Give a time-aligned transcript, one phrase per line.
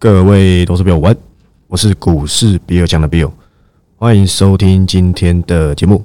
[0.00, 1.14] 各位投资朋友，晚，
[1.66, 3.30] 我是股市比尔强的 Bill，
[3.96, 6.02] 欢迎收听今天的节目。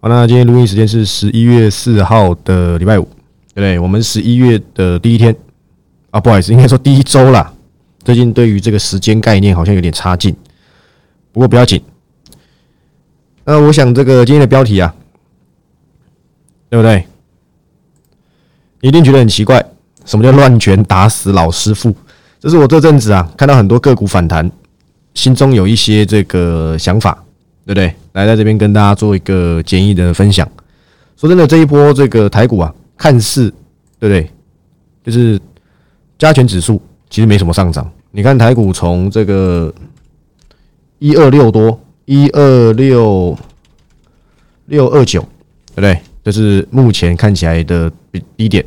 [0.00, 3.78] 好，那今天录音时间是十一月四号的礼拜五，对不对？
[3.80, 5.34] 我们十一月的第一天
[6.12, 7.52] 啊，不好意思，应该说第一周啦。
[8.04, 10.32] 最近对于这个时间概念好像有点差劲，
[11.32, 11.82] 不过不要紧。
[13.42, 14.94] 那我想这个今天的标题啊，
[16.70, 17.04] 对不对？
[18.80, 19.60] 一定觉得很奇怪，
[20.04, 21.92] 什么叫乱拳打死老师傅？
[22.40, 24.50] 这是我这阵子啊看到很多个股反弹，
[25.14, 27.12] 心中有一些这个想法，
[27.66, 27.92] 对不对？
[28.12, 30.48] 来在这边跟大家做一个简易的分享。
[31.16, 33.52] 说真的，这一波这个台股啊，看似
[33.98, 34.30] 对不对？
[35.04, 35.40] 就是
[36.16, 37.90] 加权指数其实没什么上涨。
[38.12, 39.72] 你看台股从这个
[40.98, 43.36] 一二六多一二六
[44.66, 45.20] 六二九，
[45.74, 45.98] 对不对？
[46.22, 47.90] 这是目前看起来的
[48.36, 48.64] 低点，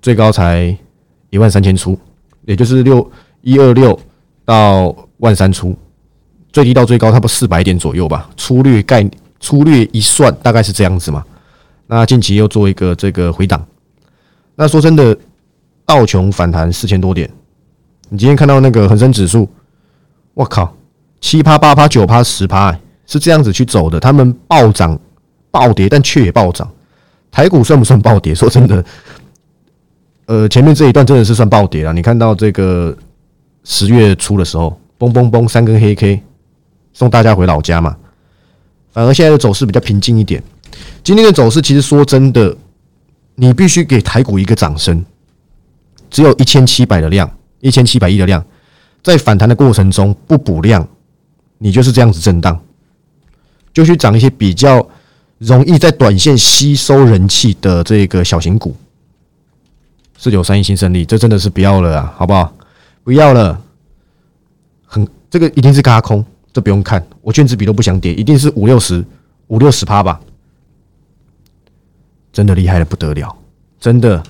[0.00, 0.76] 最高才
[1.30, 1.98] 一万三千出。
[2.46, 3.10] 也就是六
[3.42, 3.98] 一二六
[4.44, 5.74] 到万三出，
[6.52, 8.28] 最低到最高差不多四百点左右吧。
[8.36, 9.08] 粗略概
[9.40, 11.24] 粗略一算，大概是这样子嘛。
[11.86, 13.64] 那近期又做一个这个回档。
[14.54, 15.16] 那说真的，
[15.84, 17.30] 道琼反弹四千多点。
[18.08, 19.48] 你今天看到那个恒生指数，
[20.34, 20.74] 我靠，
[21.20, 23.98] 七趴八趴九趴十趴，是这样子去走的。
[23.98, 24.98] 他们暴涨
[25.50, 26.70] 暴跌，但却也暴涨。
[27.30, 28.34] 台股算不算暴跌？
[28.34, 28.84] 说真的。
[30.26, 31.92] 呃，前面这一段真的是算暴跌了。
[31.92, 32.96] 你看到这个
[33.64, 36.22] 十月初的时候，嘣嘣嘣三根黑 K，
[36.92, 37.96] 送大家回老家嘛。
[38.92, 40.42] 反而现在的走势比较平静一点。
[41.02, 42.56] 今天的走势其实说真的，
[43.34, 45.04] 你必须给台股一个掌声。
[46.10, 47.30] 只有一千七百的量，
[47.60, 48.42] 一千七百亿的量，
[49.02, 50.86] 在反弹的过程中不补量，
[51.58, 52.58] 你就是这样子震荡，
[53.72, 54.88] 就去涨一些比较
[55.38, 58.74] 容易在短线吸收人气的这个小型股。
[60.24, 62.50] 四九三一新胜利，这真的是不要了啊，好不好？
[63.02, 63.60] 不要了，
[64.86, 69.04] 很这个一定是嘎空，这不用看，我卷子笔都不想点，一定是五六十
[69.48, 70.18] 五六十趴吧，
[72.32, 73.36] 真的厉害的不得了，
[73.78, 74.22] 真的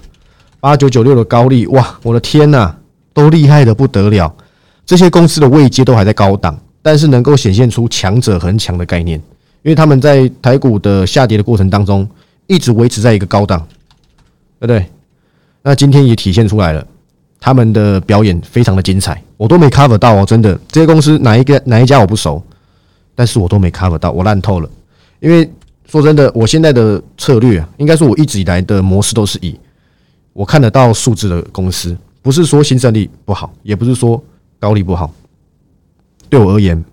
[0.58, 2.74] 八九九六的高利，哇，我的天呐，
[3.12, 4.34] 都厉害的不得了，
[4.84, 9.16] 这些公司的位阶都还在高档，但是能够显现出强者恒强的概念，
[9.62, 12.04] 因为他们在台股的下跌的过程当中，
[12.48, 13.64] 一直维持在一个高档，
[14.58, 14.84] 对不对？
[15.66, 16.86] 那今天也体现出来了，
[17.40, 22.42] 他们的表演非常的精彩，我都没 cover 到哦，真的，这些公司哪一个哪一家我不熟，
[23.14, 24.68] 但是我都没 cover 到，我烂透了。
[25.20, 25.50] 因为
[25.86, 29.58] 说真的，我现在的策略啊，应该说我一直以来的模式都是以
[30.34, 34.22] 我看得到数字的公司，不是说新胜利不好，也不是说
[34.60, 35.10] 高利不好，
[36.28, 36.84] 对我而言，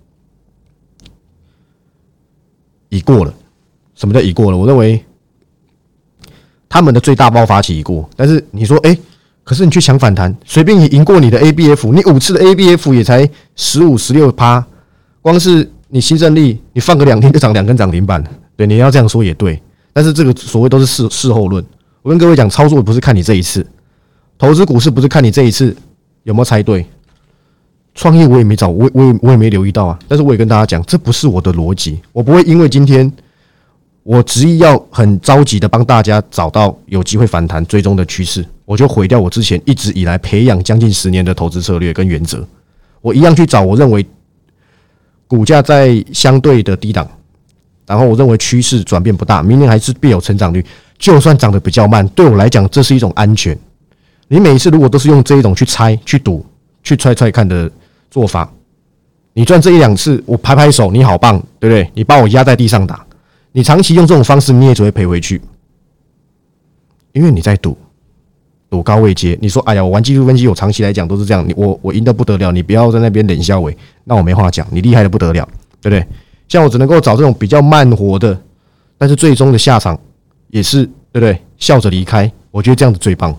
[2.88, 3.34] 已过了。
[3.96, 4.58] 什么叫已过了？
[4.58, 5.04] 我认为。
[6.74, 8.98] 他们的最大爆发期已过，但是你说，哎，
[9.44, 14.66] 可是你去抢反弹，随便你赢过你的 ABF，你五次的 ABF 也才十五、十六趴，
[15.22, 18.24] 光是你新胜利，你放个两天就涨两根涨停板，
[18.56, 19.62] 对，你要这样说也对，
[19.92, 21.62] 但是这个所谓都是事事后论。
[22.04, 23.68] 我跟各位讲，操作不是看你这一次，
[24.38, 25.76] 投资股市不是看你这一次
[26.24, 26.86] 有没有猜对，
[27.96, 33.12] 创业我也没找，我我也我也没留意到啊，但是我也跟大家讲，这不是我的逻辑，我不会因为今天。
[34.04, 42.46] 我执意要很着急的帮大家找到有机会反弹追踪的趋势，我就毁掉我之前一直以来培养将近十年的投资策略跟原则。
[43.02, 44.06] 我一样去找我认为
[45.28, 47.08] 股价在相对的低档，
[47.86, 50.66] 然后我认为趋势转变不大，明年还是必有成长率。
[50.98, 53.58] 就算涨得比较慢，对我来讲这是一种安全。
[54.28, 56.46] 你每一次如果都是用这一种去猜、去赌、
[56.84, 57.70] 去揣揣看的
[58.10, 58.52] 做法，
[59.34, 61.90] 你赚这一两次，我拍拍手，你好棒，对不对？
[61.94, 63.06] 你把我压在地上打。
[63.54, 65.42] 你长期用这种方式，你也只会赔回去，
[67.12, 67.78] 因为你在赌，
[68.70, 69.38] 赌高位接。
[69.42, 73.70] 你说：“哎呀，我玩技术分析，我长期来讲都是这样。”你我我赢得不得了，你不要在那边冷笑我，
[74.06, 74.66] 那我没话讲。
[74.72, 75.46] 你厉害的不得了，
[75.82, 76.08] 对不对？
[76.48, 78.42] 像我只能够找这种比较慢活的，
[78.98, 80.00] 但是最终的下场
[80.48, 81.38] 也是对不对？
[81.58, 83.38] 笑着离开，我觉得这样子最棒。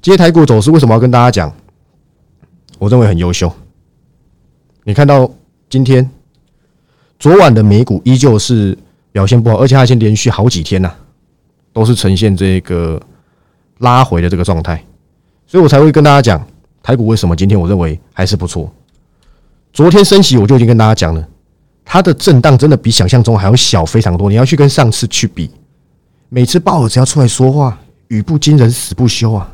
[0.00, 1.54] 今天台股走势为什么要跟大家讲？
[2.78, 3.52] 我认为很优秀。
[4.84, 5.30] 你看到
[5.68, 6.08] 今天
[7.18, 8.78] 昨晚的美股依旧是。
[9.10, 10.92] 表现不好，而且它已经连续好几天呐，
[11.72, 13.00] 都是呈现这个
[13.78, 14.84] 拉回的这个状态，
[15.46, 16.46] 所以我才会跟大家讲
[16.82, 18.72] 台股为什么今天我认为还是不错。
[19.72, 21.28] 昨天升息我就已经跟大家讲了，
[21.84, 24.28] 它的震荡真的比想象中还要小非常多。
[24.28, 25.50] 你要去跟上次去比，
[26.28, 27.78] 每次鲍尔只要出来说话，
[28.08, 29.52] 语不惊人死不休啊。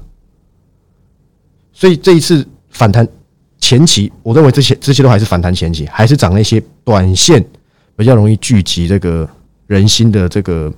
[1.72, 3.06] 所以这一次反弹
[3.58, 7.44] 前期，我认为这些这些都还是反弹前期，还是涨那些短线
[7.96, 9.28] 比较容易聚集这个。
[9.66, 10.72] 人心的这个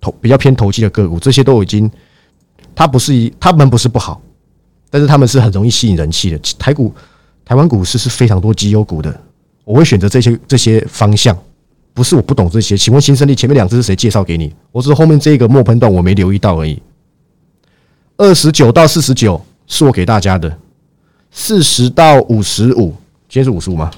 [0.00, 1.90] 投比较偏投机的个股，这些都已经，
[2.74, 4.20] 它不是一，他们不是不好，
[4.90, 6.38] 但是他们是很容易吸引人气的。
[6.58, 6.94] 台股
[7.44, 9.20] 台湾股市是非常多绩优股的，
[9.64, 11.36] 我会选择这些这些方向。
[11.94, 14.54] 不是我不懂这些，请问新胜利前面两只是谁介绍给你？
[14.70, 16.80] 我只是后面这个末喷段我没留意到而已。
[18.16, 20.56] 二十九到四十九是我给大家的，
[21.30, 22.94] 四十到五十五，
[23.28, 23.90] 今天是五十五吗？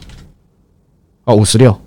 [1.23, 1.79] 哦，五十六，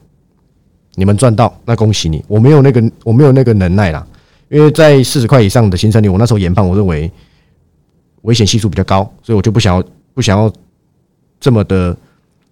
[0.97, 2.21] 你们赚到，那恭喜你。
[2.27, 4.05] 我没有那个，我没有那个能耐啦，
[4.49, 7.09] 因为在四十块以上的新胜利，我那时候研判，我认为
[8.23, 9.83] 危险系数比较高，所以我就不想要
[10.13, 10.51] 不想要
[11.39, 11.95] 这么的。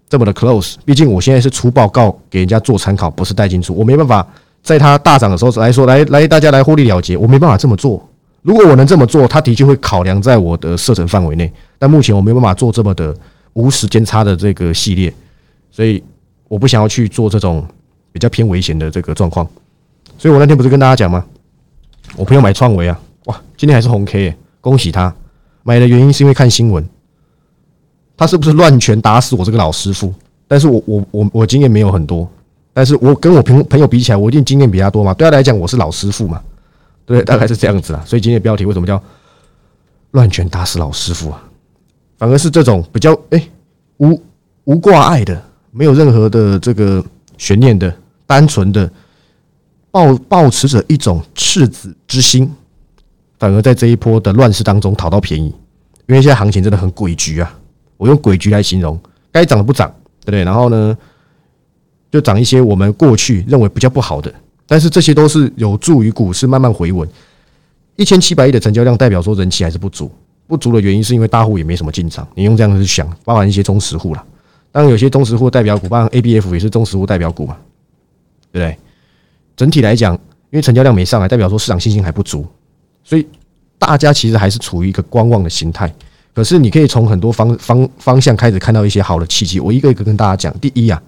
[0.07, 4.25] 这么的 close，毕竟我现在是出报告给人家做参考，不是带进出，我没办法
[4.61, 8.07] 在它大涨的时候来说，来来大家来获利了结，我没办法这么做。
[8.43, 13.13] 如果我能这么做，它的确会考量在我的射程范围内，但目前我没办法做这么的
[13.53, 15.11] 无时间差的这个系列，
[15.71, 16.01] 所以
[16.47, 17.65] 我不想要去做这种
[18.15, 19.45] 比较偏危险的这个状况。
[20.17, 21.25] 所以我那天不是跟大家讲吗？
[22.15, 25.13] 我朋友买创维啊，哇，今天还是红 K，恭喜他。
[25.63, 26.87] 买的原因是因为看新闻。
[28.15, 30.13] 他是不是乱拳打死我这个老师傅？
[30.47, 32.25] 但是我我我我经验没有很多，
[32.71, 35.13] 但是我跟我朋朋友比起来，我一定经验比他多嘛。
[35.13, 36.41] 对他来讲，我是老师傅嘛，
[37.05, 38.01] 对，大概是这样子啊。
[38.05, 39.03] 所以今天的标题为什么叫
[40.11, 41.43] 乱拳打死老师傅啊？
[42.17, 43.45] 反而是这种比较哎
[43.97, 44.17] 无
[44.63, 47.03] 无挂碍的，没有任何的这个
[47.37, 47.93] 悬念的，
[48.25, 48.91] 单纯的
[49.91, 52.51] 抱抱持着一种赤子之心，
[53.39, 55.47] 反而在这一波的乱世当中讨到便宜，
[56.07, 57.59] 因为现在行情真的很诡谲啊。
[57.97, 58.99] 我用诡谲来形容，
[59.31, 59.87] 该涨的不涨，
[60.21, 60.43] 对不对？
[60.43, 60.97] 然后呢，
[62.11, 64.33] 就涨一些我们过去认为比较不好的，
[64.67, 67.07] 但是这些都是有助于股市慢慢回稳。
[67.95, 70.11] 一千七百亿的成交量代表说人气还是不足，
[70.45, 72.27] 不足的原因是因为大户也没什么进场。
[72.35, 74.21] 你用这样子去想，包含一些中实户了，
[74.73, 77.55] 当然有些中实户代表股，包含 A B F 也是中实户代表股嘛，
[78.55, 78.77] 对不对？
[79.57, 82.45] 整体来讲，因为成交量没上来，代表说市场信心还不足，
[83.03, 83.27] 所以
[83.77, 85.93] 大家其实还是处于一个观望的心态。
[86.33, 89.59] 可是你可以从很多方方方向开始看到一些好的契机。
[89.59, 90.57] 我一个一个跟大家讲。
[90.59, 91.01] 第一啊，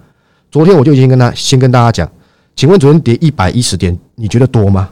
[0.50, 2.10] 昨天我就已经跟他先跟大家讲，
[2.54, 4.90] 请问昨天跌一百一十点，你觉得多吗？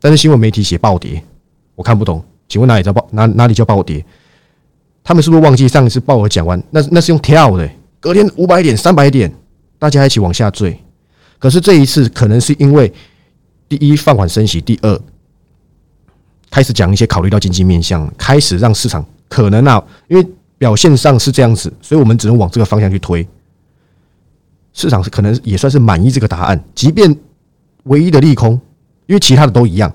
[0.00, 1.22] 但是新闻媒体写暴跌，
[1.74, 2.24] 我看不懂。
[2.48, 4.02] 请问哪里叫暴哪哪里叫暴跌？
[5.04, 6.62] 他们是不是忘记上一次鲍尔讲完？
[6.70, 7.70] 那那是用跳的，
[8.00, 9.30] 隔天五百点、三百点，
[9.78, 10.78] 大家一起往下坠。
[11.40, 12.92] 可是这一次可能是因为
[13.68, 15.00] 第一放缓升息，第二
[16.50, 19.04] 开始讲一些考虑到经济面向，开始让市场。
[19.28, 20.26] 可能啊，因为
[20.58, 23.26] 表现上是这样子，所以我们只能往这个方向去推。
[24.72, 27.16] 市场是可能也算是满意这个答案，即便
[27.84, 28.52] 唯一的利空，
[29.06, 29.92] 因为其他的都一样，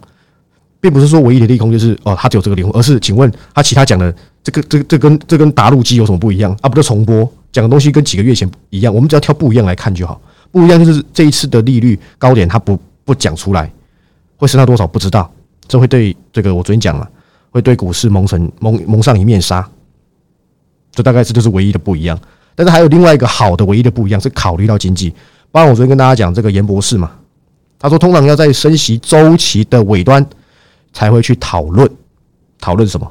[0.79, 6.69] 并不是说唯一的利空就是哦，他只有这个利空，而是请问他其他讲的这个这个这跟这跟打路机有什么不一样啊？
[6.69, 8.93] 不就重播讲的东西跟几个月前一样？
[8.95, 10.19] 我们只要挑不一样来看就好。
[10.51, 13.71] 不一样就是这一次的利率高点，它不不讲出来，
[14.37, 15.31] 会升到多少不知道，
[15.67, 17.09] 这会对这个我昨天讲了。
[17.51, 19.65] 会对股市蒙成蒙蒙上一面纱，
[20.91, 22.19] 这大概这就是唯一的不一样。
[22.53, 25.09] 但是还有另外一个好的唯一的不一样是考虑到经济。
[25.53, 27.11] 包括我昨天跟大家讲这个严博士嘛，
[27.79, 30.25] 他说通常要在升息周期的尾端
[30.91, 31.89] 才会去讨论
[32.59, 33.09] 讨论什么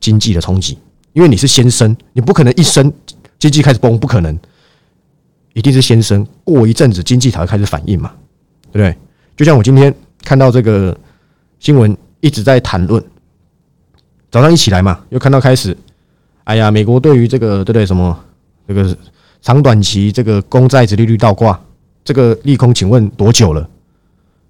[0.00, 0.76] 经济的冲击，
[1.14, 2.92] 因为你是先升，你不可能一升
[3.38, 4.38] 经济开始崩，不可能，
[5.54, 8.12] 一定是先升，过一阵子经济才会开始反应嘛，
[8.70, 8.96] 对不对？
[9.36, 10.96] 就像我今天看到这个
[11.58, 13.02] 新闻一直在谈论。
[14.30, 15.76] 早上一起来嘛，又看到开始，
[16.44, 17.84] 哎呀，美国对于这个对不对？
[17.84, 18.18] 什么
[18.66, 18.96] 这个
[19.42, 21.60] 长短期这个公债值利率倒挂，
[22.02, 23.60] 这个利空，请问多久了？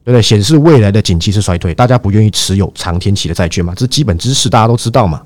[0.05, 0.23] 对不对？
[0.23, 3.75] 显示未来的景气是衰退，大家不愿意持有长天期的债券嘛？
[3.75, 5.21] 这是基本知识，大家都知道嘛。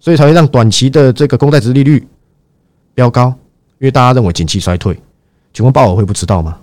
[0.00, 2.04] 所以才会让短期的这个公债值利率
[2.94, 3.32] 飙高，
[3.80, 4.96] 因为大家认为景气衰退。
[5.52, 6.56] 请问鲍尔会不知道吗？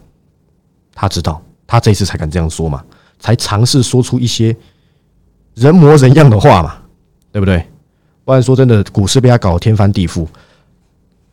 [0.95, 2.83] 他知道，他这一次才敢这样说嘛，
[3.19, 4.55] 才尝试说出一些。
[5.55, 6.77] 人模人样的话嘛，
[7.31, 7.67] 对不对？
[8.23, 10.27] 不然说真的，股市被他搞得天翻地覆。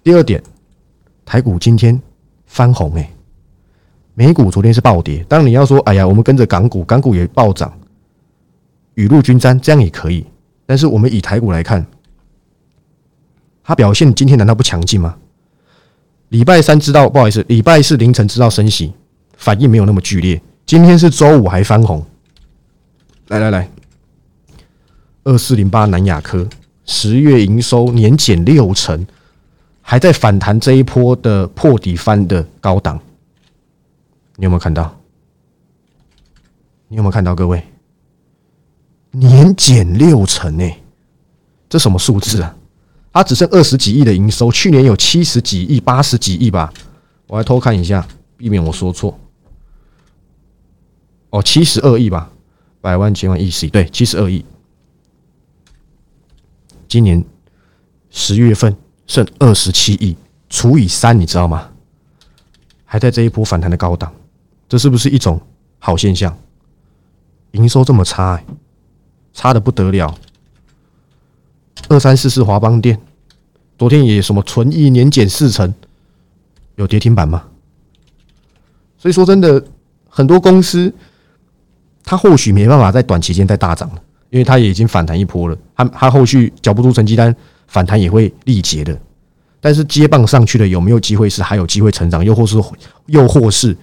[0.02, 0.42] 第二点，
[1.26, 2.00] 台股今天
[2.46, 3.10] 翻红哎，
[4.14, 5.22] 美股昨天是暴跌。
[5.28, 7.70] 当你要说，哎呀，我们跟着港股，港股也暴涨，
[8.94, 10.24] 雨露均沾，这样也可以。
[10.64, 11.84] 但是我们以台股来看，
[13.62, 15.14] 它表现今天难道不强劲吗？
[16.34, 18.92] 礼拜三知道，不好意思，礼拜四凌晨知道升息，
[19.36, 20.42] 反应没有那么剧烈。
[20.66, 22.04] 今天是周五还翻红，
[23.28, 23.70] 来来来。
[25.22, 26.44] 二四零八南亚科
[26.86, 29.06] 十月营收年减六成，
[29.80, 32.98] 还在反弹这一波的破底翻的高档，
[34.34, 34.92] 你有没有看到？
[36.88, 37.32] 你有没有看到？
[37.32, 37.62] 各位，
[39.12, 40.82] 年减六成诶，
[41.68, 42.56] 这什么数字啊？
[43.14, 46.74] 它只剩二十几亿的营收，去年有七十几亿、八十几亿吧？
[47.28, 48.04] 我来偷看一下，
[48.36, 49.16] 避免我说错。
[51.30, 52.28] 哦，七十二亿吧？
[52.80, 54.44] 百万、千万、亿、亿，对，七十二亿。
[56.88, 57.24] 今年
[58.10, 60.16] 十月份剩二十七亿，
[60.50, 61.70] 除以三，你知道吗？
[62.84, 64.12] 还在这一波反弹的高档，
[64.68, 65.40] 这是不是一种
[65.78, 66.36] 好现象？
[67.52, 68.42] 营收这么差，
[69.32, 70.12] 差的不得了。
[71.88, 72.98] 二三四四华邦店，
[73.78, 75.72] 昨天也什么纯益年减四成，
[76.76, 77.44] 有跌停板吗？
[78.98, 79.62] 所以说真的，
[80.08, 80.92] 很多公司
[82.02, 87.34] 它或许没办法在短期间再大涨了，因为它也已经反弹一波了，它它后续缴不出成绩单，
[87.66, 88.98] 反弹也会力竭的。
[89.60, 92.62] 但是接棒上去的有没有机会是还有机会成长，又或是
[93.06, 93.76] 又或是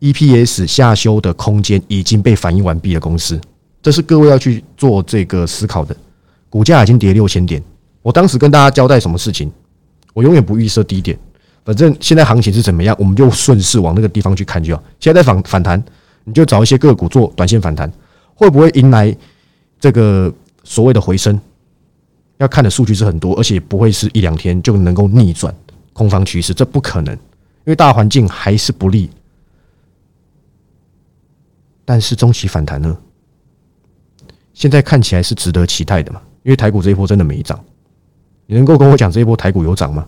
[0.00, 3.40] EPS 下修的空间已经被反映完毕的公司，
[3.82, 5.96] 这是各位要去做这个思考的。
[6.54, 7.60] 股价已经跌六千点，
[8.00, 9.50] 我当时跟大家交代什么事情？
[10.12, 11.18] 我永远不预设低点，
[11.64, 14.80] 反正现在行情是怎么样，我们就顺势往那个地方去看就好。
[15.00, 15.82] 现在在反反弹，
[16.22, 17.92] 你就找一些个股做短线反弹，
[18.36, 19.12] 会不会迎来
[19.80, 20.32] 这个
[20.62, 21.40] 所谓的回升？
[22.36, 25.52] 要看的数据是很多，而且不会是一两天就能够逆转
[25.92, 27.20] 空方趋势，这不可能，因
[27.64, 29.10] 为大环境还是不利。
[31.84, 32.96] 但是中期反弹呢？
[34.52, 36.22] 现在看起来是值得期待的嘛？
[36.44, 37.58] 因为台股这一波真的没涨，
[38.46, 40.06] 你能够跟我讲这一波台股有涨吗？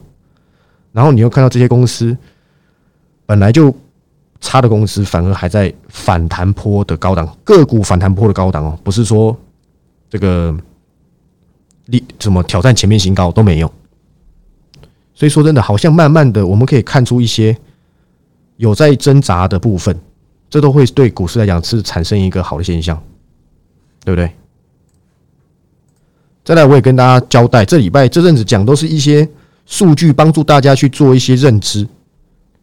[0.92, 2.16] 然后你又看到这些公司
[3.26, 3.74] 本来就
[4.40, 9.36] 差的公司，反而还在反弹坡的高档个股反弹坡的高档哦，不是说
[10.08, 10.56] 这个。
[11.86, 13.72] 力怎么挑战前面新高都没用，
[15.14, 17.56] 所以说真的好像慢慢的我们可以看出一些
[18.56, 19.96] 有在挣扎的部分，
[20.50, 23.00] 这都会对股市来讲是产生一个好的现象，
[24.04, 24.28] 对不对？
[26.46, 29.28] 再来，我也跟大家交代，这礼拜这阵子讲都是一些
[29.66, 31.84] 数据，帮助大家去做一些认知。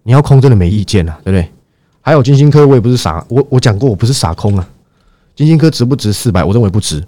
[0.04, 1.52] 你要空真的没意见啊，对不对？
[2.00, 4.66] 还有金星科，我也不是傻，我我讲过我不是傻空啊。
[5.36, 6.46] 金星科值不值四百？
[6.46, 7.04] 我认为不值，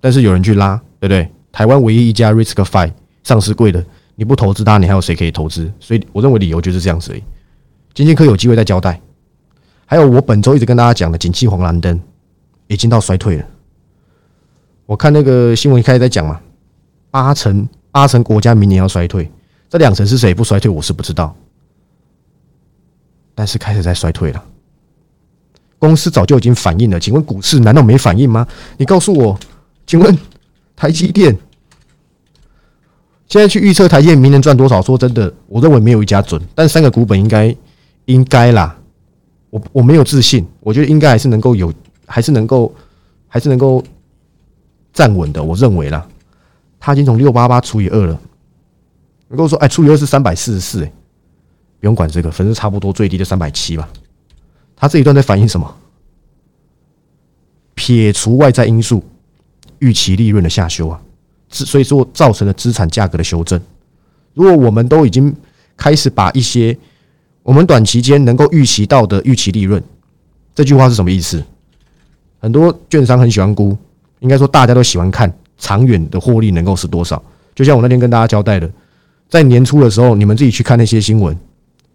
[0.00, 1.28] 但是有人去拉，对不对？
[1.50, 2.92] 台湾唯一一家 Risk Five
[3.24, 3.84] 上市贵的，
[4.14, 5.68] 你不投资它，你还有谁可以投资？
[5.80, 7.12] 所以我认为理由就是这样子。
[7.92, 9.00] 金星科有机会再交代。
[9.84, 12.00] 还有我本周一直跟大家讲的景气黄蓝灯，
[12.68, 13.44] 已经到衰退了。
[14.90, 16.40] 我看那个新闻开始在讲嘛，
[17.12, 19.30] 八成八成国家明年要衰退，
[19.68, 21.32] 这两成是谁不衰退，我是不知道。
[23.32, 24.44] 但是开始在衰退了，
[25.78, 26.98] 公司早就已经反映了。
[26.98, 28.44] 请问股市难道没反应吗？
[28.78, 29.38] 你告诉我，
[29.86, 30.18] 请问？
[30.74, 31.36] 台积电
[33.28, 34.82] 现在去预测台积电明年赚多少？
[34.82, 36.42] 说真的，我认为没有一家准。
[36.52, 37.54] 但三个股本应该
[38.06, 38.76] 应该啦，
[39.50, 41.72] 我我没有自信，我觉得应该还是能够有，
[42.06, 42.74] 还是能够
[43.28, 43.84] 还是能够
[45.00, 45.42] 站稳的。
[45.42, 46.06] 我认为啦，
[46.78, 48.20] 他已经从六八八除以二了。
[49.28, 50.92] 如果说哎，除以二是三百四十四，哎，
[51.80, 53.88] 不用管这个，反正差不多最低的三百七吧。
[54.76, 55.74] 他这一段在反映什么？
[57.74, 59.02] 撇除外在因素。
[59.78, 61.00] 预期利润的下修啊，
[61.48, 63.58] 所以说造成了资产价格的修正。
[64.34, 65.34] 如果我们都已经
[65.74, 66.76] 开始把一些
[67.42, 69.82] 我们短期间能够预期到的预期利润，
[70.54, 71.42] 这句话是什么意思？
[72.40, 73.74] 很多券商很喜欢估，
[74.20, 77.22] 应该说大家都喜欢看长远的获利能够是多少。
[77.54, 78.70] 就像我那天跟大家交代的，
[79.28, 81.36] 在年初的时候，你们自己去看那些新闻，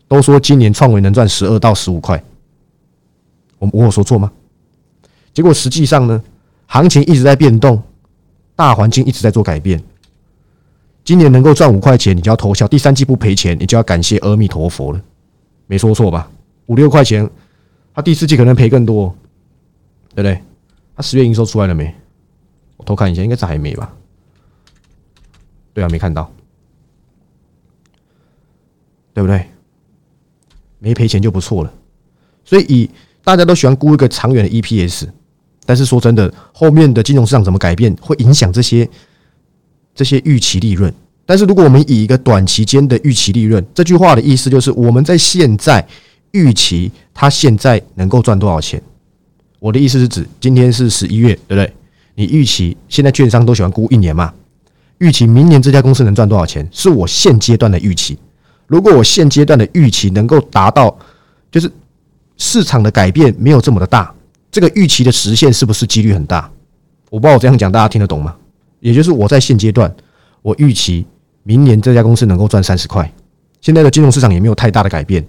[0.07, 2.21] 都说今年创维能赚十二到十五块。
[3.57, 4.31] 我我有说错吗？
[5.33, 6.21] 结果实际上呢？
[6.67, 7.81] 行情一直在变动，
[8.55, 9.81] 大环境一直在做改变。
[11.03, 14.99] 今年能够赚五块钱，你就要偷笑；第三季不赔钱，你就要感谢阿弥陀佛了。
[15.67, 16.29] 没说错吧？
[16.65, 17.29] 五六块钱，
[17.93, 19.15] 他第四季可能赔更多，
[20.15, 20.41] 对不对？
[20.95, 21.93] 他十月营收出来了没？
[22.77, 23.93] 我偷看一下，应该是还没吧？
[25.73, 26.31] 对啊，没看到，
[29.13, 29.45] 对不对？
[30.79, 31.73] 没赔钱就不错了。
[32.43, 32.89] 所以，以
[33.23, 35.07] 大家都喜欢估一个长远的 EPS。
[35.65, 38.87] 但是说真的，后面的金融市场怎么改变，会影响这些
[39.95, 40.93] 这些预期利润。
[41.25, 45.83] 但是如果我们以一个短期间的预期利润，这句话的意思就是我们在现在
[46.33, 48.79] 预期它现在能够赚多少钱。
[49.57, 51.73] 我的意思是指今天是十一月，对不对？
[52.15, 54.33] 你预期现在券商都喜欢估一年嘛？
[54.97, 58.17] 预期明年这家公司能赚多少钱，是我现阶段的预期。
[58.67, 60.97] 如果我现阶段的预期能够达到，
[61.51, 61.69] 就是
[62.37, 64.13] 市场的改变没有这么的大。
[64.49, 66.49] 这个预期的实现是不是几率很大？
[67.09, 68.35] 我不知道我这样讲大家听得懂吗？
[68.79, 69.93] 也就是我在现阶段，
[70.41, 71.05] 我预期
[71.43, 73.11] 明年这家公司能够赚三十块。
[73.59, 75.25] 现在的金融市场也没有太大的改变，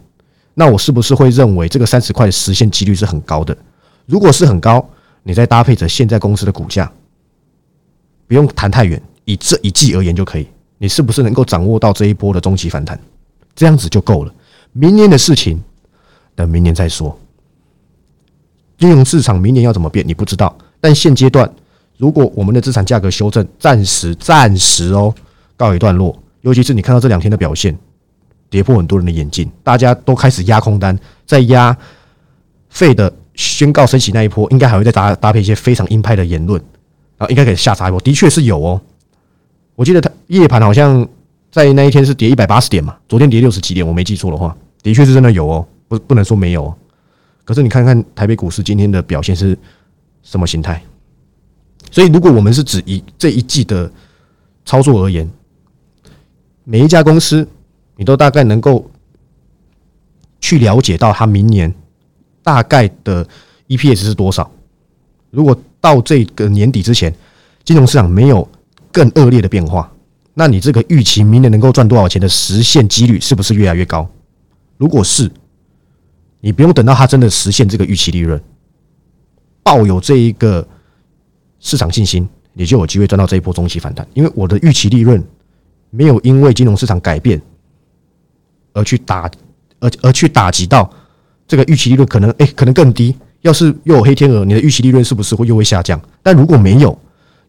[0.55, 3.57] 那我是不是会认为这个三十块的实现几率是很高的？
[4.07, 4.88] 如果是很高，
[5.26, 6.90] 你再搭配着现在公司的股价，
[8.28, 10.47] 不用谈太远，以这一季而言就可以，
[10.78, 12.97] 你是不是能够掌握到这一波的中期反弹？
[13.56, 14.33] 这样子就够了。
[14.73, 15.61] 明年的事情，
[16.37, 17.18] 等明年再说。
[18.78, 20.56] 金融市场明年要怎么变，你不知道。
[20.80, 21.52] 但现阶段，
[21.97, 25.12] 如果我们的资产价格修正暂时暂时哦
[25.56, 27.76] 告一段落，尤其是你看到这两天的表现，
[28.49, 31.76] 跌破很多人的眼镜，大家都开始压空单，在压
[32.68, 36.61] 费的宣告升息那一波，应该还会再搭搭配一些非常鹰派的言论，
[37.16, 38.00] 然后应该可以下杀一波。
[38.00, 38.81] 的确是有哦，
[39.75, 41.07] 我记得它夜盘好像
[41.52, 46.64] 在那一天是跌一百八十点嘛，昨天跌六十几点，我没记错的话，的确是真的有哦，不不能说没有。
[46.64, 46.76] 哦
[47.45, 49.57] 可是你看看台北股市今天的表现是
[50.25, 50.83] 什么形态？
[51.93, 53.88] 所以如果我们是指以这一季的
[54.64, 55.31] 操作而言，
[56.64, 57.47] 每一家公司，
[57.95, 58.90] 你都大概能够
[60.40, 61.73] 去了解到它明年
[62.47, 63.26] 大概的
[63.67, 64.49] EPS 是多少。
[65.33, 67.12] 如果到这个年底之前，
[67.65, 68.49] 金融市场没有
[68.93, 69.93] 更恶劣的变化，
[70.33, 74.09] 那你这个预期明年能够赚多少钱的实现几率是不是越来越高？
[74.76, 75.29] 如果是，
[76.38, 78.41] 你不用等到它真的实现这个预期利润，
[79.65, 80.65] 抱有这一个
[81.59, 84.07] 市场信心，你就有机会赚到这一波中期反弹。
[84.15, 85.21] 因为我的预期利润。
[85.88, 87.41] 没有因为金融市场改变
[88.75, 89.31] 而去打，
[89.79, 90.93] 而而去打击到
[91.47, 93.15] 这个预期利润可能哎可能更低。
[93.43, 96.00] 要是又有黑天鹅，你的预期利润是不是会又会下降？
[96.23, 96.99] 但如果没有，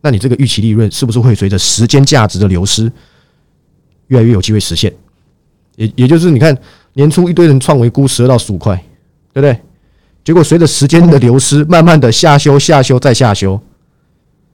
[0.01, 2.91] 那你这个预期利润是不是会随着时间价值的流失，
[4.07, 4.93] 越来越有机会实现？
[5.75, 6.55] 也也就是你看
[6.93, 8.75] 年初一堆人创维估十二到十五块，
[9.33, 9.59] 对不对？
[10.23, 13.59] 结果随着时间的流失，慢慢的下修、下修再下修。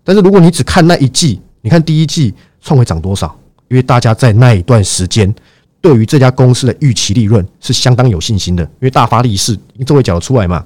[0.04, 3.38] 但是如果你只看那一季，你看第一季创维涨多少？
[3.68, 5.34] 因为大家在那一段时间
[5.84, 10.66] 对于这家公司的预期利润是相当有信心的，因为大发利市，这位讲得出来嘛？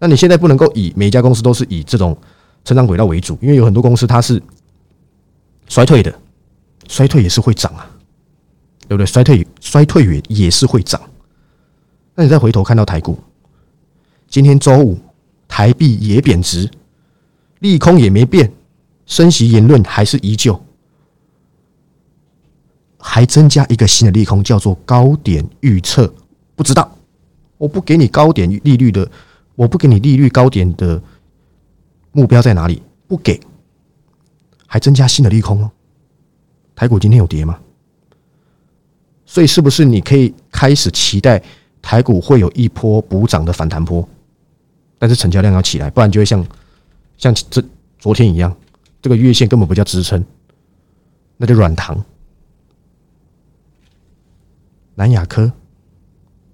[0.00, 2.18] 那你现在不能够以每一家公司都是以这种
[2.64, 4.42] 成长轨道为主，因为有很多公司它是
[5.68, 6.12] 衰退的，
[6.88, 7.88] 衰退也是会涨啊，
[8.88, 9.06] 对不对？
[9.06, 11.00] 衰退衰退也也是会涨。
[12.16, 13.16] 那你再回头看到台股，
[14.28, 14.98] 今天周五
[15.46, 16.68] 台币也贬值，
[17.60, 18.52] 利空也没变，
[19.06, 20.60] 升息言论还是依旧。
[23.08, 26.12] 还增加一个新的利空，叫做高点预测。
[26.56, 26.90] 不知道，
[27.56, 29.08] 我不给你高点利率的，
[29.54, 31.00] 我不给你利率高点的
[32.10, 32.82] 目标在哪里？
[33.06, 33.40] 不给，
[34.66, 35.70] 还增加新的利空哦。
[36.74, 37.56] 台股今天有跌吗？
[39.24, 41.40] 所以是不是你可以开始期待
[41.80, 44.06] 台股会有一波补涨的反弹波？
[44.98, 46.44] 但是成交量要起来，不然就会像
[47.16, 47.62] 像这
[48.00, 48.54] 昨天一样，
[49.00, 50.22] 这个月线根本不叫支撑，
[51.36, 52.04] 那就软糖。
[54.96, 55.52] 南亚科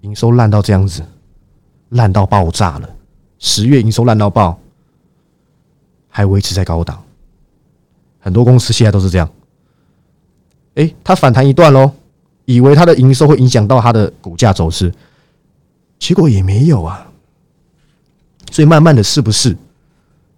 [0.03, 1.03] 营收烂到这样子，
[1.91, 2.91] 烂到爆炸了。
[3.39, 4.59] 十月营收烂到爆，
[6.09, 7.03] 还维持在高档。
[8.19, 9.31] 很多公司现在都是这样。
[10.75, 11.91] 哎，它反弹一段喽，
[12.45, 14.93] 以为它的营收会影响到它的股价走势，
[15.99, 17.07] 结果也没有啊。
[18.51, 19.57] 所以慢慢的是不是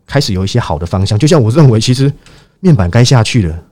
[0.06, 1.18] 开始有一些好的方向？
[1.18, 2.12] 就像我认为，其实
[2.60, 3.64] 面板该下去了，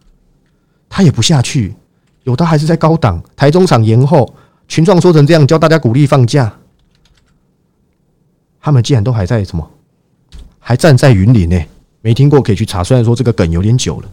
[0.89, 1.75] 它也不下去。
[2.25, 4.33] 有的还是在高档，台中厂延后，
[4.69, 6.53] 群创说成这样，教大家鼓励放假。
[8.61, 9.69] 他们竟然都还在什么，
[10.61, 11.61] 还站在云里呢？
[12.01, 12.83] 没听过可以去查。
[12.83, 14.09] 虽然说这个梗有点久了，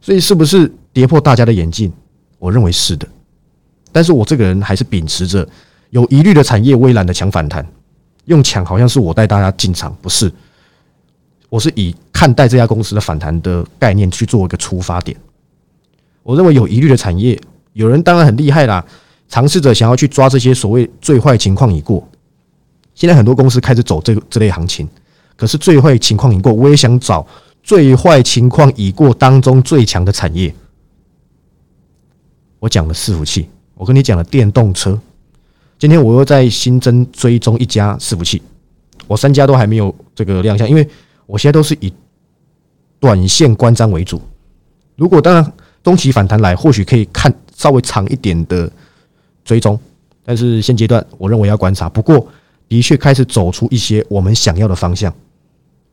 [0.00, 1.92] 所以是不是跌破大家的眼镜？
[2.38, 3.08] 我认为是的。
[3.90, 5.48] 但是我这个人还是秉持着
[5.90, 7.66] 有疑虑的产业，我也懒得抢反弹。
[8.26, 10.30] 用抢好像是我带大家进场，不是。
[11.48, 15.16] 我是以看待这家公司的反弹的概念去做一个出发点。
[16.24, 17.38] 我认为有疑虑的产业，
[17.74, 18.84] 有人当然很厉害啦，
[19.28, 22.02] 尝试着想要去抓这些所谓最坏情况已过。
[22.94, 24.88] 现在很多公司开始走这个这类行情，
[25.36, 27.26] 可是最坏情况已过，我也想找
[27.62, 30.54] 最坏情况已过当中最强的产业。
[32.58, 34.98] 我讲了伺服器，我跟你讲了电动车，
[35.78, 38.40] 今天我又在新增追踪一家伺服器，
[39.06, 40.88] 我三家都还没有这个亮相，因为
[41.26, 41.92] 我现在都是以
[42.98, 44.22] 短线关张为主。
[44.96, 45.52] 如果当然。
[45.84, 48.68] 中期反弹来，或许可以看稍微长一点的
[49.44, 49.78] 追踪，
[50.24, 51.90] 但是现阶段我认为要观察。
[51.90, 52.26] 不过，
[52.66, 55.14] 的确开始走出一些我们想要的方向。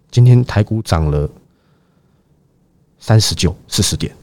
[0.10, 1.30] 今天台股涨了
[3.00, 4.16] 三十九、四十点，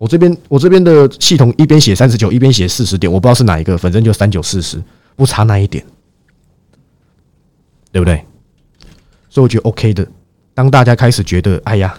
[0.00, 4.82] 我这边我这边的系统一边写三十九，一边写四十点，我不知道是哪一个，反正就三九四十，
[5.14, 5.84] 不差那一点，
[7.92, 8.24] 对不对？
[9.30, 10.04] 所以我觉得 OK 的。
[10.54, 11.96] 当大家开始觉得哎呀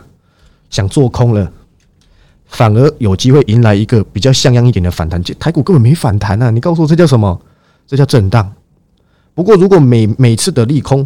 [0.69, 1.49] 想做空了。
[2.47, 6.49] 反而有机会迎来一个比较像样一点的反弹，台股根本没反弹啊！
[6.49, 7.39] 你告诉我这叫什么？
[7.85, 8.51] 这叫震荡。
[9.33, 11.05] 不过，如果每每次的利空，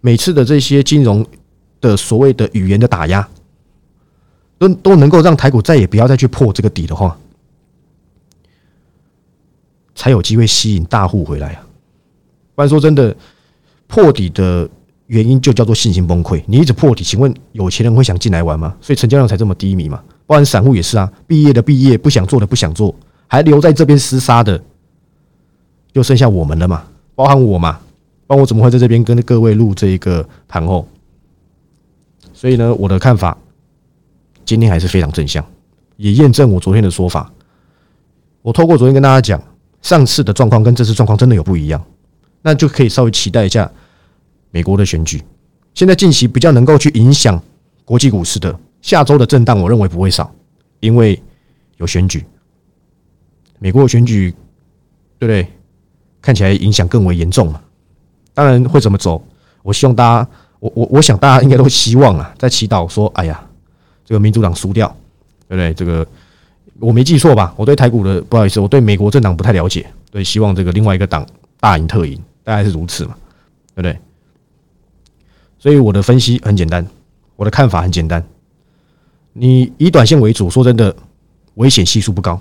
[0.00, 1.24] 每次的这些金融
[1.80, 3.26] 的所谓的语言的打压，
[4.58, 7.16] 都都能够让台股再也不要再去破这个底的话，
[9.94, 11.66] 才有机会吸引大户回来啊！
[12.54, 13.16] 不然说真的，
[13.86, 14.68] 破底的
[15.06, 16.42] 原因就叫做信心崩溃。
[16.46, 18.76] 你一直破底，请问有钱人会想进来玩吗？
[18.80, 20.02] 所以成交量才这么低迷嘛。
[20.26, 22.94] 包含散户也是啊，毕业的毕业，不想做的不想做，
[23.26, 24.62] 还留在这边厮杀的，
[25.92, 26.84] 就剩下我们了嘛，
[27.14, 27.80] 包含我嘛，
[28.26, 30.88] 包我怎么会在这边跟各位录这一个盘后？
[32.32, 33.36] 所以呢，我的看法
[34.44, 35.44] 今天还是非常正向，
[35.96, 37.30] 也验证我昨天的说法。
[38.42, 39.42] 我透过昨天跟大家讲，
[39.82, 41.82] 上次的状况跟这次状况真的有不一样，
[42.42, 43.70] 那就可以稍微期待一下
[44.50, 45.22] 美国的选举。
[45.74, 47.40] 现在近期比较能够去影响
[47.84, 50.30] 国际股市的下周的震荡，我认为不会少，
[50.80, 51.18] 因为
[51.78, 52.22] 有选举。
[53.58, 54.30] 美国的选举，
[55.18, 55.48] 对不对？
[56.20, 57.62] 看起来影响更为严重嘛。
[58.34, 59.26] 当然会怎么走，
[59.62, 60.28] 我希望大家，
[60.60, 63.42] 我我我想大家应该都希望啊，在祈祷说，哎呀，
[64.04, 64.94] 这个民主党输掉，
[65.48, 65.72] 对不对？
[65.72, 66.06] 这个。
[66.78, 67.54] 我没记错吧？
[67.56, 71.26] 我对台股的不好意思，我对美国政党不太了解，对，希望这个另外一个党
[71.58, 73.16] 大赢特赢，大概是如此嘛，
[73.74, 73.98] 对不对？
[75.58, 76.86] 所以我的分析很简单，
[77.36, 78.22] 我的看法很简单。
[79.34, 80.96] 你以短线为主，说真的，
[81.56, 82.40] 危险系数不高。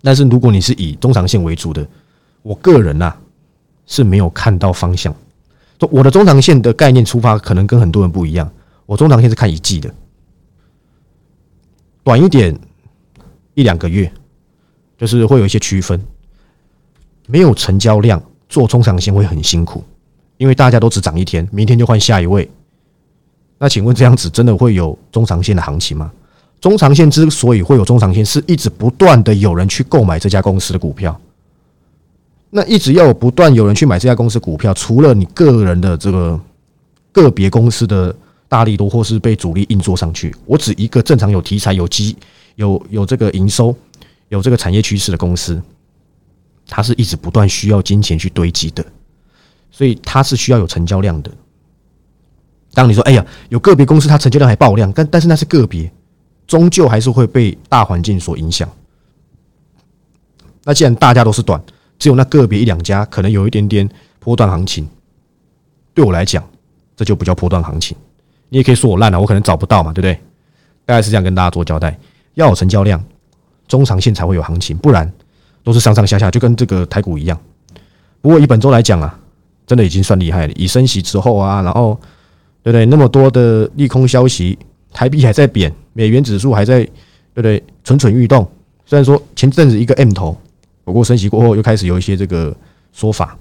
[0.00, 1.86] 但是如果你是以中长线为主的，
[2.42, 3.14] 我个人呐
[3.86, 5.14] 是没有看到方向。
[5.90, 8.50] 我的中长线的概念出发，可能跟很多人不一样。
[8.86, 9.92] 我中长线是看一季的，
[12.02, 12.58] 短一点。
[13.54, 14.10] 一两个月，
[14.96, 16.02] 就是会有一些区分，
[17.26, 19.84] 没有成交量做中长线会很辛苦，
[20.38, 22.50] 因为大家都只涨一天，明天就换下一位。
[23.62, 26.10] 那请问这样子真的会有中长线的行情吗？
[26.60, 31.16] 中长线之所以会有中长线，是一直不断的有人去购买这家公司的股票。
[32.50, 36.40] 那一直要有不断有人去买这家公司股票，除了你个人的这个
[37.12, 38.12] 个别公司的
[38.48, 42.16] 大力多，或是被主力硬做上去，我指一个正常有题材有机。
[42.56, 43.74] 有有这个营收，
[44.28, 45.62] 有这个产业趋势的公司，
[46.66, 48.84] 它是一直不断需要金钱去堆积的，
[49.70, 51.30] 所以它是需要有成交量的。
[52.74, 55.90] 当你说“哎呀，有个别公司它成交量还爆量”，但但是那是个别，
[56.46, 58.68] 终究还是会被大环境所影响。
[60.64, 61.62] 那既然大家都是短，
[61.98, 64.88] 只有那个别一两家可能有一点点波段行情，
[65.92, 66.42] 对我来讲，
[66.96, 67.96] 这就不叫波段行情。
[68.48, 70.14] 你也可以说我烂了，我可能找不到嘛，对不对？
[70.84, 71.98] 大概是这样跟大家做交代。
[72.34, 73.02] 要有成交量，
[73.68, 75.10] 中长线才会有行情，不然
[75.62, 77.38] 都是上上下下，就跟这个台股一样。
[78.20, 79.18] 不过以本周来讲啊，
[79.66, 80.52] 真的已经算厉害了。
[80.54, 82.00] 以升息之后啊，然后
[82.62, 82.86] 对不对？
[82.86, 84.58] 那么多的利空消息，
[84.92, 86.90] 台币还在贬，美元指数还在对
[87.34, 87.62] 不对？
[87.84, 88.46] 蠢蠢欲动。
[88.84, 90.36] 虽然说前阵子一个 M 头，
[90.84, 92.54] 不过升息过后又开始有一些这个
[92.92, 93.36] 说法，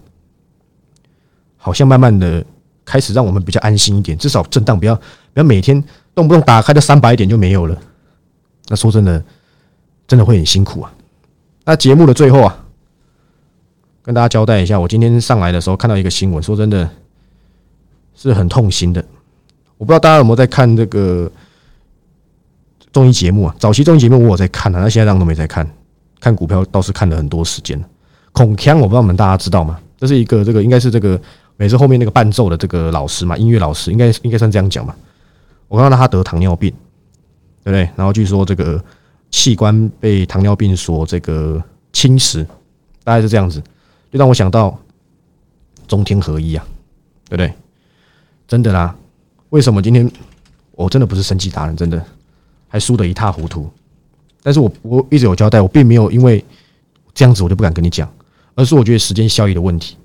[1.58, 2.44] 好像慢慢的
[2.86, 5.02] 开始让我们比较安心一点，至少震荡不要不
[5.36, 5.84] 要每天
[6.16, 7.78] 动不动打开的三百点就没有了。
[8.68, 9.24] 那说真的，
[10.08, 10.94] 真的会很辛苦啊。
[11.66, 12.66] 那节目的最后啊，
[14.02, 16.90] 跟大家交代一下，我今天上来的时候看到一个新闻，说真的
[18.16, 19.04] 是很痛心的。
[19.78, 21.32] 我不知道大家有没有在看这个
[22.92, 23.56] 综艺节目啊？
[23.60, 25.70] 早期综艺节目我有在看啊，那现在当然都没在看。
[26.20, 27.84] 看股票倒是看了很多时间。
[28.32, 29.80] 孔锵，我不知道你们大家知道吗？
[29.98, 31.20] 这是一个这个应该是这个
[31.58, 34.96] 每次后面那个伴奏的这个老师嘛，音乐老师，应该应该算这样讲吧。
[35.68, 36.74] 我看到他得糖尿病。
[37.64, 37.88] 对不对？
[37.96, 38.84] 然后据说这个
[39.30, 42.44] 器官被糖尿病所这个侵蚀，
[43.04, 43.62] 大概是这样子，
[44.12, 44.76] 就让我想到
[45.88, 46.66] 中天合一啊，
[47.30, 47.54] 对不对？
[48.52, 48.94] 真的啦，
[49.52, 50.12] 为什么今天
[50.72, 52.06] 我真的不是神奇达人，真的
[52.68, 53.72] 还输得一塌糊涂？
[54.44, 56.44] 但是我我一直有交代，我并没有因为
[57.14, 58.14] 这样子我就不敢跟你讲，
[58.56, 59.96] 而是我觉得时间效益的问题。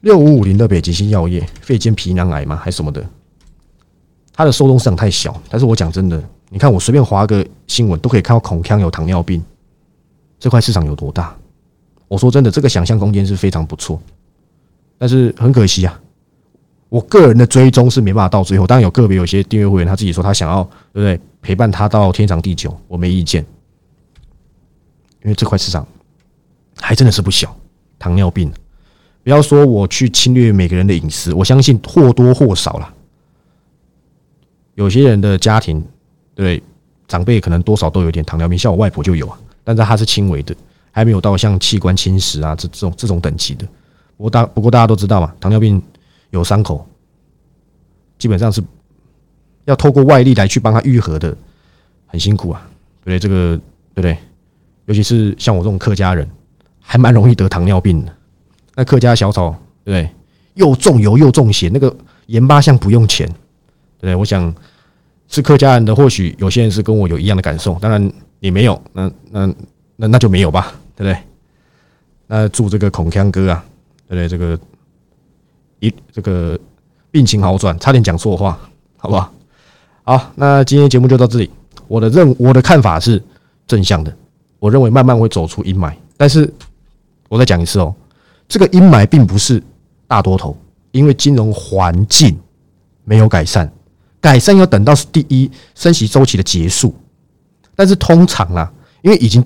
[0.00, 2.54] 六五五零的北极星药业，肺间皮囊癌吗？
[2.54, 3.02] 还是什么的？
[4.34, 9.42] 它的受众市场太小，但是我讲真的，你看我随便划个新闻都可以看到孔腔有糖尿病，
[10.38, 11.34] 这块市场有多大？
[12.08, 13.98] 我说真的，这个想象空间是非常不错，
[14.98, 15.98] 但是很可惜啊，
[16.90, 18.66] 我个人的追踪是没办法到最后。
[18.66, 21.18] 当然有个别有些订阅会员他自己说他想要，对不对？
[21.40, 23.42] 陪伴他到天长地久，我没意见，
[25.22, 25.86] 因为这块市场
[26.76, 27.56] 还真的是不小。
[27.98, 28.50] 糖尿病，
[29.22, 32.94] 不要说我去侵略每个人的隐私，我相信或多或少了。
[34.74, 35.84] 有些人的家庭，
[36.34, 36.62] 对
[37.06, 40.56] 长辈可能多少都有点糖尿病，像我外婆就有啊，但是她是轻微的，
[40.90, 43.66] 还没有到像器官侵蚀啊这这种这种等级的。
[44.16, 45.82] 不过大不过大家都知道嘛，糖尿病
[46.30, 46.86] 有伤口，
[48.18, 48.62] 基本上是
[49.64, 51.36] 要透过外力来去帮他愈合的，
[52.06, 52.68] 很辛苦啊，
[53.04, 53.18] 对不对？
[53.18, 53.56] 这个
[53.94, 54.16] 对不对？
[54.86, 56.28] 尤其是像我这种客家人，
[56.80, 58.12] 还蛮容易得糖尿病的。
[58.74, 59.50] 那客家小炒，
[59.84, 60.10] 对不对？
[60.54, 61.94] 又重油又重咸，那个
[62.26, 64.14] 盐巴像不用钱，对不对？
[64.14, 64.54] 我想。
[65.32, 69.54] 是客家人的，或许有些人是跟我有一样的感受，当然你没有，那那
[69.94, 71.16] 那那就没有吧，对不对？
[72.26, 73.64] 那祝这个孔锵哥啊，
[74.08, 74.28] 对不对？
[74.28, 74.58] 这个
[75.80, 76.58] 一这个
[77.10, 78.58] 病情好转，差点讲错话，
[78.96, 79.32] 好不好？
[80.04, 81.50] 好，那今天节目就到这里。
[81.88, 83.22] 我的认我的看法是
[83.66, 84.14] 正向的，
[84.58, 85.92] 我认为慢慢会走出阴霾。
[86.16, 86.52] 但是
[87.28, 87.94] 我再讲一次哦，
[88.48, 89.62] 这个阴霾并不是
[90.06, 90.56] 大多头，
[90.92, 92.38] 因为金融环境
[93.04, 93.70] 没有改善，
[94.20, 96.94] 改善要等到是第一升息周期的结束。
[97.74, 98.70] 但是通常啦，
[99.02, 99.44] 因为已经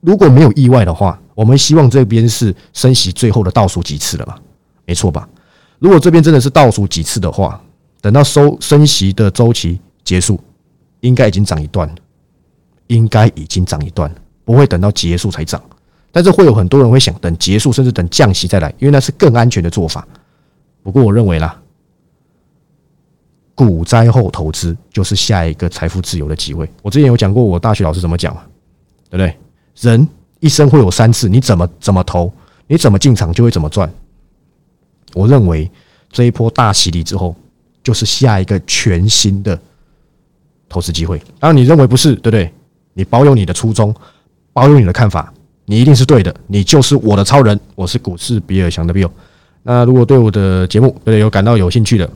[0.00, 4.38] 如果没有意外的话，我们希望这边是升息最后的倒数几次了吧？
[4.84, 5.28] 没错吧？
[5.82, 7.60] 如果这边真的是倒数几次的话，
[8.00, 10.38] 等到收升息的周期结束，
[11.00, 11.94] 应该已经涨一段了，
[12.86, 15.60] 应该已经涨一段了，不会等到结束才涨。
[16.12, 20.06] 但是会有很多人会想等结束，甚至等降息再来，因为那是更安全的做法。
[20.84, 21.60] 不过我认为啦，
[23.56, 26.70] 股灾后投资就是下一个财富自由的机会。
[26.82, 28.42] 我之前有讲过，我大学老师怎么讲嘛，
[29.10, 29.36] 对不对？
[29.80, 30.06] 人
[30.38, 32.32] 一生会有三次，你怎么怎么投，
[32.68, 33.92] 你怎么进场就会怎么赚。
[35.14, 35.70] 我认为
[36.10, 37.34] 这一波大洗礼之后，
[37.82, 39.58] 就是下一个全新的
[40.68, 41.18] 投资机会。
[41.38, 42.50] 当然，你认为不是，对不对？
[42.94, 43.94] 你保有你的初衷，
[44.52, 45.32] 保有你的看法，
[45.64, 46.34] 你一定是对的。
[46.46, 49.10] 你就是我的超人，我是股市比尔强的 Bill。
[49.62, 52.10] 那如果对我的节目对有感到有兴趣的，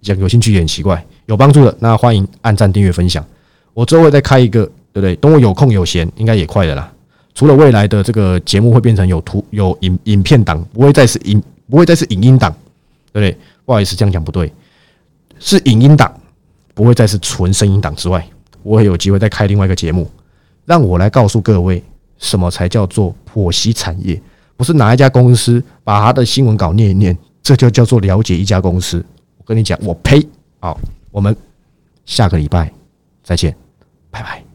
[0.00, 3.24] 讲有兴趣也很奇怪，有帮助的，那欢迎按赞、订阅、分享。
[3.72, 5.16] 我之后会再开一个，对不对？
[5.16, 6.92] 等我有空有闲，应该也快的啦。
[7.34, 11.42] 除了未来的这个节目会变成有图有影影片档，不会再是影。
[11.70, 12.52] 不会再是影音档，
[13.12, 13.38] 对不对？
[13.64, 14.52] 不好意思，这样讲不对，
[15.38, 16.12] 是影音档，
[16.74, 18.26] 不会再是纯声音档之外，
[18.62, 20.10] 我会有机会再开另外一个节目，
[20.66, 21.82] 让我来告诉各位，
[22.18, 24.20] 什么才叫做剖析产业？
[24.56, 29.04] 不是哪一家公司把他的新闻稿念一念，这就叫做了解一家公司。
[29.38, 30.24] 我跟你讲，我呸！
[30.60, 30.78] 好，
[31.10, 31.34] 我们
[32.06, 32.72] 下个礼拜
[33.22, 33.54] 再见，
[34.10, 34.53] 拜拜。